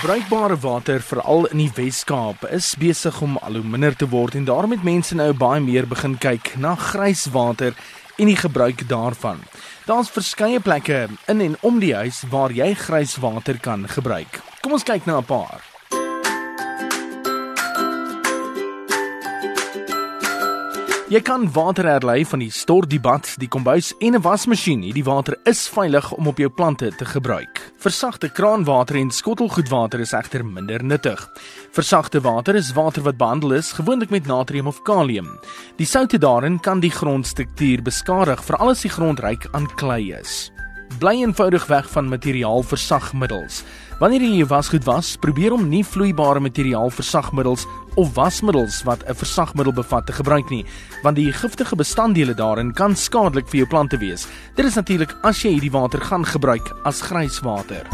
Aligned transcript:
Bruikbare 0.00 0.56
water 0.60 1.00
veral 1.00 1.46
in 1.46 1.60
die 1.62 1.70
Wes-Kaap 1.72 2.42
is 2.52 2.74
besig 2.76 3.16
om 3.24 3.38
al 3.40 3.56
hoe 3.56 3.64
minder 3.64 3.94
te 3.96 4.04
word 4.12 4.34
en 4.36 4.44
daarom 4.44 4.74
het 4.74 4.82
mense 4.84 5.16
nou 5.16 5.30
baie 5.32 5.62
meer 5.64 5.86
begin 5.88 6.18
kyk 6.20 6.50
na 6.60 6.74
grijswater 6.76 7.72
en 8.20 8.28
die 8.28 8.36
gebruik 8.36 8.84
daarvan. 8.90 9.40
Daar's 9.88 10.12
verskeie 10.12 10.60
plekke 10.60 11.06
in 11.32 11.40
en 11.40 11.56
om 11.64 11.80
die 11.80 11.94
huis 11.96 12.20
waar 12.28 12.52
jy 12.52 12.74
grijswater 12.76 13.56
kan 13.62 13.88
gebruik. 13.88 14.42
Kom 14.60 14.76
ons 14.76 14.84
kyk 14.84 15.06
na 15.06 15.16
'n 15.18 15.24
paar. 15.24 15.64
Jy 21.08 21.20
kan 21.22 21.52
water 21.52 21.86
herlei 21.86 22.24
van 22.24 22.38
die 22.38 22.50
stort, 22.50 22.90
die 22.90 23.00
bad, 23.00 23.34
die 23.38 23.48
kombuis 23.48 23.94
en 23.98 24.14
'n 24.14 24.22
wasmasjien. 24.22 24.82
Hierdie 24.82 25.04
water 25.04 25.38
is 25.44 25.68
veilig 25.68 26.12
om 26.12 26.26
op 26.26 26.38
jou 26.38 26.50
plante 26.50 26.92
te 26.96 27.04
gebruik. 27.04 27.55
Versagte 27.76 28.30
kraanwater 28.32 28.96
en 28.96 29.10
skottelgoedwater 29.12 30.00
is 30.00 30.14
egter 30.16 30.44
minder 30.44 30.84
nuttig. 30.84 31.20
Versagte 31.76 32.22
water 32.24 32.56
is 32.56 32.72
water 32.72 33.04
wat 33.04 33.20
behandel 33.20 33.52
is, 33.58 33.74
gewoonlik 33.76 34.10
met 34.10 34.26
natrium 34.26 34.66
of 34.66 34.80
kalium. 34.82 35.36
Die 35.76 35.86
soutte 35.86 36.18
daarin 36.18 36.60
kan 36.60 36.80
die 36.80 36.90
grondstruktuur 36.90 37.84
beskadig, 37.84 38.44
veral 38.44 38.72
as 38.72 38.86
die 38.86 38.92
grond 38.92 39.20
ryk 39.20 39.48
aan 39.52 39.68
klei 39.76 40.14
is. 40.16 40.55
Bly 40.98 41.20
eenvoudig 41.20 41.66
weg 41.66 41.90
van 41.90 42.08
materiaalversagmiddels. 42.08 43.64
Wanneer 44.00 44.22
jy 44.22 44.46
wasgoed 44.48 44.84
was, 44.84 45.16
probeer 45.20 45.52
om 45.52 45.68
nie 45.68 45.82
vloeibare 45.84 46.40
materiaalversagmiddels 46.40 47.66
of 47.96 48.14
wasmiddels 48.14 48.82
wat 48.84 49.04
'n 49.08 49.14
versagmiddel 49.14 49.72
bevat 49.72 50.06
te 50.06 50.12
gebruik 50.12 50.48
nie, 50.50 50.64
want 51.02 51.16
die 51.16 51.32
giftige 51.32 51.76
bestanddele 51.76 52.34
daarin 52.34 52.72
kan 52.72 52.96
skadelik 52.96 53.48
vir 53.48 53.58
jou 53.58 53.68
plante 53.68 53.98
wees. 53.98 54.26
Dit 54.54 54.64
is 54.66 54.74
natuurlik 54.74 55.16
as 55.22 55.42
jy 55.42 55.50
hierdie 55.50 55.72
water 55.72 56.00
gaan 56.00 56.24
gebruik 56.24 56.72
as 56.84 57.00
grijswater. 57.00 57.86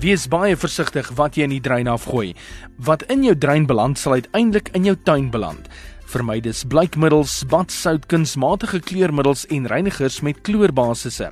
Wees 0.00 0.28
baie 0.28 0.56
versigtig 0.56 1.08
wat 1.18 1.34
jy 1.34 1.42
in 1.42 1.50
die 1.50 1.60
drein 1.60 1.88
afgooi. 1.90 2.34
Wat 2.76 3.02
in 3.02 3.24
jou 3.24 3.34
drein 3.34 3.66
beland, 3.66 3.98
sal 3.98 4.12
uiteindelik 4.12 4.68
in 4.72 4.84
jou 4.84 4.96
tuin 5.04 5.30
beland. 5.30 5.68
Vermy 6.08 6.38
dus 6.40 6.62
blykmiddels, 6.64 7.42
badsout, 7.50 8.06
kunsmatige 8.08 8.80
kleurmiddels 8.80 9.44
en 9.52 9.66
reinigers 9.68 10.22
met 10.24 10.40
kloorbasisse. 10.40 11.28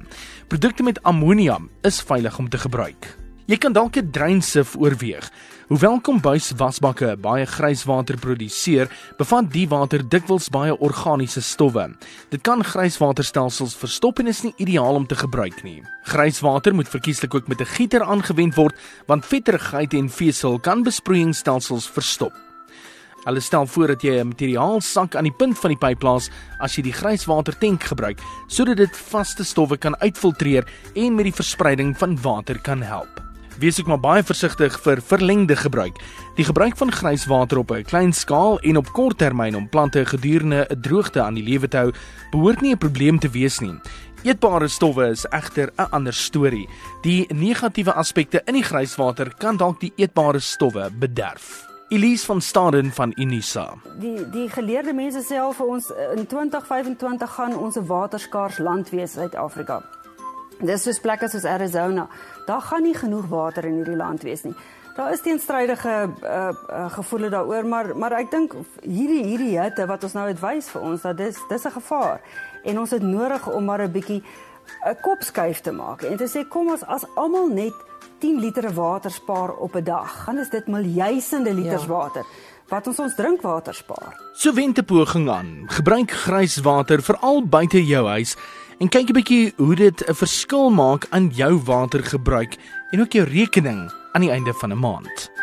Produkte 0.53 0.85
met 0.85 1.01
ammonium 1.03 1.71
is 1.81 2.03
veilig 2.05 2.37
om 2.39 2.49
te 2.53 2.61
gebruik. 2.61 3.09
Jy 3.47 3.57
kan 3.63 3.73
dalk 3.73 3.97
'n 3.97 4.11
dreinsif 4.11 4.77
oorweeg. 4.77 5.31
Hoewel 5.69 6.01
kombuis 6.01 6.53
wasbakke 6.57 7.17
baie 7.17 7.47
grijswater 7.47 8.17
produseer, 8.17 8.89
bevat 9.19 9.53
die 9.53 9.69
water 9.69 10.09
dikwels 10.09 10.49
baie 10.49 10.79
organiese 10.79 11.43
stowwe. 11.43 11.97
Dit 12.31 12.43
kan 12.43 12.65
grijswaterstelsels 12.65 13.75
verstop 13.75 14.19
en 14.19 14.27
is 14.27 14.43
nie 14.43 14.55
ideaal 14.57 14.95
om 14.95 15.07
te 15.07 15.17
gebruik 15.17 15.63
nie. 15.63 15.83
Grijswater 16.03 16.75
moet 16.75 16.89
verkieslik 16.89 17.35
ook 17.35 17.49
met 17.49 17.61
'n 17.61 17.65
gieter 17.65 18.03
aangewend 18.03 18.55
word, 18.55 18.75
want 19.07 19.27
vetterigheid 19.27 19.95
en 19.95 20.11
vesel 20.11 20.59
kan 20.59 20.83
besproeiingsstelsels 20.83 21.91
verstop. 21.91 22.46
Hulle 23.27 23.41
stel 23.43 23.67
voor 23.67 23.87
dat 23.87 24.03
jy 24.03 24.21
'n 24.21 24.29
materiaalsak 24.29 25.17
aan 25.17 25.27
die 25.27 25.37
punt 25.37 25.59
van 25.59 25.71
die 25.71 25.79
pyp 25.79 25.99
plaas 25.99 26.31
as 26.61 26.77
jy 26.77 26.83
die 26.83 26.93
grijswater 26.93 27.59
tank 27.59 27.83
gebruik, 27.85 28.21
sodat 28.47 28.77
dit 28.77 28.97
vaste 28.97 29.45
stowwe 29.45 29.77
kan 29.77 29.97
uitfiltreer 29.99 30.65
en 30.95 31.15
met 31.15 31.25
die 31.25 31.35
verspreiding 31.35 31.99
van 31.99 32.19
water 32.23 32.61
kan 32.61 32.83
help. 32.83 33.21
Wees 33.59 33.81
ook 33.81 33.87
maar 33.87 34.01
baie 34.01 34.23
versigtig 34.23 34.81
vir 34.81 35.01
verlengde 35.03 35.57
gebruik. 35.57 35.97
Die 36.37 36.45
gebruik 36.45 36.77
van 36.77 36.93
grijswater 36.93 37.59
op 37.59 37.71
'n 37.71 37.83
klein 37.83 38.13
skaal 38.13 38.61
en 38.61 38.77
op 38.77 38.93
kort 38.93 39.19
termyn 39.19 39.57
om 39.57 39.69
plante 39.69 40.05
gedurende 40.05 40.67
'n 40.71 40.81
droogte 40.81 41.23
aan 41.23 41.35
die 41.35 41.45
lewe 41.45 41.69
te 41.69 41.77
hou, 41.77 41.93
behoort 42.31 42.61
nie 42.61 42.73
'n 42.73 42.79
probleem 42.79 43.19
te 43.19 43.29
wees 43.29 43.59
nie. 43.59 43.81
Eetbare 44.23 44.69
stowwe 44.69 45.11
is 45.11 45.27
egter 45.31 45.73
'n 45.77 45.91
ander 45.91 46.15
storie. 46.15 46.69
Die 47.03 47.27
negatiewe 47.35 47.93
aspekte 47.93 48.43
in 48.45 48.55
die 48.55 48.65
grijswater 48.65 49.35
kan 49.39 49.57
dalk 49.57 49.81
die 49.81 49.93
eetbare 49.97 50.39
stowwe 50.39 50.91
bederf. 50.99 51.76
Elise 51.89 52.27
van 52.27 52.41
Staden 52.41 52.93
van 52.93 53.13
Unisa. 53.15 53.75
Die 53.99 54.31
die 54.31 54.49
geleerde 54.51 54.93
mense 54.93 55.21
sê 55.23 55.37
al 55.39 55.53
vir 55.55 55.67
ons 55.67 55.91
in 56.17 56.27
2025 56.27 57.35
gaan 57.35 57.55
ons 57.57 57.77
'n 57.79 57.87
waterskaars 57.87 58.59
land 58.59 58.91
wees 58.91 59.15
in 59.15 59.21
Suid-Afrika. 59.21 59.83
Dis 60.61 60.83
soos 60.83 61.01
plekke 61.01 61.29
soos 61.29 61.45
Arizona. 61.45 62.09
Daar 62.47 62.61
gaan 62.61 62.83
nie 62.83 62.95
genoeg 62.95 63.27
water 63.29 63.65
in 63.65 63.75
hierdie 63.75 63.97
land 63.97 64.23
wees 64.23 64.43
nie. 64.43 64.55
Daar 64.97 65.13
is 65.13 65.21
teenstrydige 65.21 66.09
uh, 66.23 66.49
uh, 66.71 66.91
gevoelens 66.91 67.33
daaroor, 67.33 67.67
maar 67.67 67.97
maar 67.97 68.13
ek 68.13 68.31
dink 68.31 68.55
hierdie 68.83 69.25
hierdie 69.25 69.61
hitte 69.61 69.87
wat 69.87 70.03
ons 70.03 70.13
nou 70.13 70.27
uitwys 70.27 70.69
vir 70.69 70.83
ons 70.83 71.03
dat 71.03 71.17
dis 71.17 71.39
dis 71.49 71.65
'n 71.65 71.71
gevaar 71.71 72.21
en 72.65 72.79
ons 72.79 72.91
het 72.91 73.03
nodig 73.03 73.49
om 73.49 73.65
maar 73.65 73.83
'n 73.83 73.93
bietjie 73.93 74.23
'n 74.87 74.97
kopskuif 75.03 75.61
te 75.61 75.73
maak 75.73 76.03
en 76.03 76.17
te 76.17 76.27
sê 76.27 76.49
kom 76.49 76.71
ons 76.71 76.85
as 76.85 77.07
almal 77.15 77.47
net 77.47 77.75
10 78.19 78.41
liter 78.41 78.73
water 78.75 79.11
spaar 79.11 79.55
op 79.55 79.77
'n 79.77 79.85
dag, 79.85 80.25
dan 80.27 80.39
is 80.39 80.51
dit 80.51 80.67
miljoene 80.67 81.55
liters 81.55 81.83
ja. 81.83 81.89
water 81.89 82.25
wat 82.69 82.87
ons 82.87 82.99
ons 82.99 83.15
drinkwater 83.15 83.75
spaar. 83.75 84.17
So 84.35 84.53
wente 84.53 84.83
poging 84.83 85.31
aan. 85.31 85.65
Gebruik 85.67 86.11
grijswater 86.11 87.03
veral 87.03 87.47
buite 87.47 87.85
jou 87.85 88.07
huis 88.07 88.37
en 88.79 88.89
kyk 88.89 89.09
'n 89.09 89.13
bietjie 89.13 89.53
hoe 89.57 89.75
dit 89.75 90.09
'n 90.09 90.15
verskil 90.15 90.71
maak 90.71 91.07
aan 91.11 91.29
jou 91.29 91.63
watergebruik 91.65 92.57
en 92.91 93.01
ook 93.01 93.13
jou 93.13 93.25
rekening 93.25 93.93
aan 94.13 94.21
die 94.21 94.31
einde 94.31 94.53
van 94.53 94.73
'n 94.73 94.79
maand. 94.79 95.36